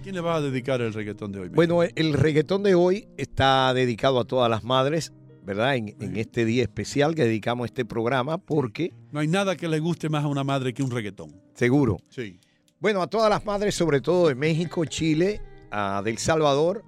¿A 0.00 0.02
quién 0.02 0.14
le 0.14 0.22
vas 0.22 0.38
a 0.38 0.40
dedicar 0.40 0.80
el 0.80 0.94
reggaetón 0.94 1.30
de 1.30 1.40
hoy? 1.40 1.48
Bueno, 1.50 1.82
el 1.82 2.14
reggaetón 2.14 2.62
de 2.62 2.74
hoy 2.74 3.06
está 3.18 3.74
dedicado 3.74 4.18
a 4.18 4.24
todas 4.24 4.48
las 4.48 4.64
madres, 4.64 5.12
¿verdad? 5.44 5.76
En, 5.76 5.94
en 6.00 6.16
este 6.16 6.46
día 6.46 6.62
especial 6.62 7.14
que 7.14 7.24
dedicamos 7.24 7.64
a 7.64 7.66
este 7.66 7.84
programa, 7.84 8.38
porque 8.38 8.94
No 9.12 9.20
hay 9.20 9.28
nada 9.28 9.56
que 9.56 9.68
le 9.68 9.78
guste 9.78 10.08
más 10.08 10.24
a 10.24 10.28
una 10.28 10.42
madre 10.42 10.72
que 10.72 10.82
un 10.82 10.90
reggaetón. 10.90 11.38
seguro. 11.52 11.98
Sí. 12.08 12.40
Bueno, 12.78 13.02
a 13.02 13.08
todas 13.08 13.28
las 13.28 13.44
madres, 13.44 13.74
sobre 13.74 14.00
todo 14.00 14.28
de 14.28 14.34
México, 14.34 14.86
Chile, 14.86 15.42
a 15.70 16.00
del 16.02 16.16
Salvador 16.16 16.82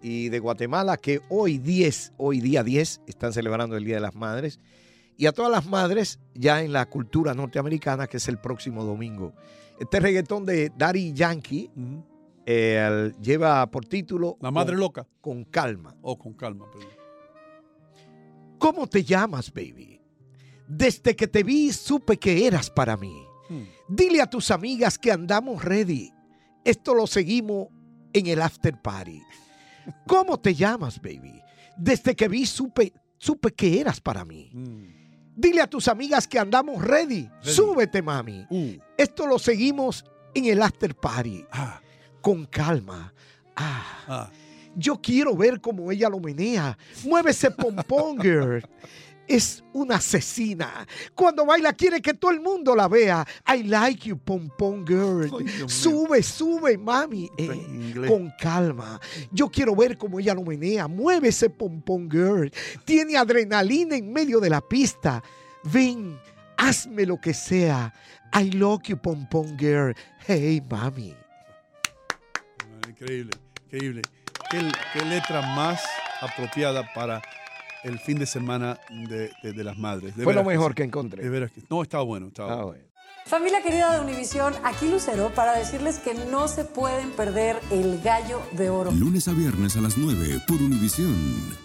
y 0.00 0.28
de 0.28 0.38
Guatemala, 0.38 0.96
que 0.96 1.22
hoy 1.30 1.58
10, 1.58 2.12
hoy 2.18 2.40
día 2.40 2.62
10, 2.62 3.00
están 3.08 3.32
celebrando 3.32 3.76
el 3.76 3.84
Día 3.84 3.96
de 3.96 4.02
las 4.02 4.14
Madres. 4.14 4.60
Y 5.16 5.26
a 5.26 5.32
todas 5.32 5.50
las 5.50 5.66
madres 5.66 6.20
ya 6.34 6.62
en 6.62 6.72
la 6.72 6.86
cultura 6.86 7.34
norteamericana, 7.34 8.06
que 8.06 8.18
es 8.18 8.28
el 8.28 8.38
próximo 8.38 8.84
domingo. 8.84 9.32
Este 9.80 9.98
reggaetón 9.98 10.44
de 10.44 10.70
Daddy 10.78 11.12
Yankee. 11.14 11.68
Eh, 12.46 13.12
lleva 13.20 13.70
por 13.70 13.86
título 13.86 14.36
La 14.40 14.50
madre 14.50 14.72
con, 14.72 14.80
loca. 14.80 15.06
con 15.20 15.44
calma. 15.44 15.96
Oh, 16.02 16.18
con 16.18 16.34
calma. 16.34 16.66
perdón. 16.70 16.88
¿Cómo 18.58 18.86
te 18.86 19.04
llamas, 19.04 19.52
baby? 19.52 20.00
Desde 20.66 21.14
que 21.14 21.26
te 21.26 21.42
vi 21.42 21.72
supe 21.72 22.18
que 22.18 22.46
eras 22.46 22.70
para 22.70 22.96
mí. 22.96 23.24
Hmm. 23.48 23.64
Dile 23.88 24.22
a 24.22 24.26
tus 24.26 24.50
amigas 24.50 24.98
que 24.98 25.12
andamos 25.12 25.62
ready. 25.62 26.12
Esto 26.64 26.94
lo 26.94 27.06
seguimos 27.06 27.68
en 28.12 28.26
el 28.26 28.40
after 28.40 28.80
party. 28.80 29.22
¿Cómo 30.06 30.38
te 30.40 30.54
llamas, 30.54 31.00
baby? 31.00 31.42
Desde 31.76 32.14
que 32.14 32.28
vi 32.28 32.46
supe, 32.46 32.92
supe 33.18 33.52
que 33.52 33.80
eras 33.80 34.00
para 34.00 34.24
mí. 34.24 34.50
Mm. 34.54 35.04
Dile 35.36 35.60
a 35.60 35.66
tus 35.66 35.88
amigas 35.88 36.26
que 36.28 36.38
andamos 36.38 36.82
ready. 36.82 37.28
Ready. 37.42 37.52
Súbete, 37.54 38.00
mami. 38.00 38.46
Uh. 38.48 38.78
Esto 38.96 39.26
lo 39.26 39.38
seguimos 39.38 40.04
en 40.32 40.46
el 40.46 40.62
after 40.62 40.94
party. 40.94 41.44
Ah. 41.50 41.80
Con 42.24 42.46
calma. 42.46 43.12
Ah. 43.54 44.04
Ah. 44.08 44.30
Yo 44.74 44.96
quiero 44.96 45.36
ver 45.36 45.60
cómo 45.60 45.92
ella 45.92 46.08
lo 46.08 46.18
menea. 46.18 46.76
Mueve 47.04 47.32
ese 47.32 47.50
pompón, 47.50 48.18
girl. 48.18 48.66
Es 49.28 49.62
una 49.74 49.96
asesina. 49.96 50.86
Cuando 51.14 51.44
baila 51.44 51.74
quiere 51.74 52.00
que 52.00 52.14
todo 52.14 52.30
el 52.30 52.40
mundo 52.40 52.74
la 52.74 52.88
vea. 52.88 53.26
I 53.46 53.64
like 53.64 54.08
you, 54.08 54.16
pompón 54.16 54.86
girl. 54.86 55.30
Ay. 55.38 55.68
Sube, 55.68 56.22
sube, 56.22 56.78
mami. 56.78 57.30
Eh, 57.36 58.06
con 58.08 58.32
calma. 58.40 58.98
Yo 59.30 59.50
quiero 59.50 59.76
ver 59.76 59.98
cómo 59.98 60.18
ella 60.18 60.32
lo 60.32 60.44
menea. 60.44 60.88
Mueve 60.88 61.28
ese 61.28 61.50
pompón 61.50 62.10
girl. 62.10 62.50
Tiene 62.86 63.18
adrenalina 63.18 63.96
en 63.96 64.10
medio 64.10 64.40
de 64.40 64.48
la 64.48 64.62
pista. 64.62 65.22
Ven, 65.64 66.18
hazme 66.56 67.04
lo 67.04 67.20
que 67.20 67.34
sea. 67.34 67.92
I 68.32 68.50
love 68.50 68.84
you, 68.84 68.96
pompón 68.96 69.58
girl. 69.58 69.94
Hey, 70.26 70.62
mami. 70.70 71.14
Increíble, 73.00 73.30
increíble. 73.66 74.02
¿Qué, 74.50 74.60
qué 74.92 75.04
letra 75.04 75.42
más 75.54 75.80
apropiada 76.20 76.84
para 76.94 77.20
el 77.82 77.98
fin 77.98 78.18
de 78.18 78.26
semana 78.26 78.78
de, 79.08 79.30
de- 79.42 79.52
de 79.52 79.64
las 79.64 79.76
madres? 79.76 80.16
De 80.16 80.24
Fue 80.24 80.34
lo 80.34 80.44
mejor 80.44 80.74
que 80.74 80.84
encontré. 80.84 81.22
De 81.22 81.28
veras 81.28 81.50
que 81.50 81.62
No, 81.70 81.82
estaba 81.82 82.02
bueno, 82.04 82.28
estaba 82.28 82.52
Ah, 82.52 82.56
bueno. 82.56 82.68
bueno. 82.68 82.84
Familia 83.26 83.62
querida 83.62 83.94
de 83.94 84.00
Univisión, 84.00 84.52
aquí 84.64 84.86
Lucero 84.86 85.30
para 85.34 85.56
decirles 85.56 85.98
que 85.98 86.12
no 86.14 86.46
se 86.46 86.64
pueden 86.64 87.10
perder 87.12 87.58
el 87.70 88.00
gallo 88.02 88.42
de 88.52 88.68
oro. 88.68 88.90
Lunes 88.92 89.26
a 89.28 89.32
viernes 89.32 89.76
a 89.76 89.80
las 89.80 89.96
9 89.96 90.40
por 90.46 90.58
Univisión. 90.60 91.56